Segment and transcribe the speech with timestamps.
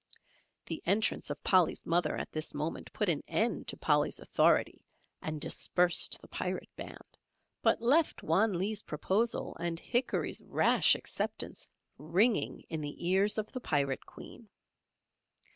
[0.65, 4.83] The entrance of Polly's mother at this moment put an end to Polly's authority
[5.21, 7.19] and dispersed the pirate band,
[7.61, 11.69] but left Wan Lee's proposal and Hickory's rash acceptance
[11.99, 14.49] ringing in the ears of the Pirate Queen.